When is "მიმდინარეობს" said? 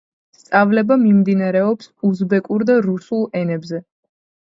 1.01-1.91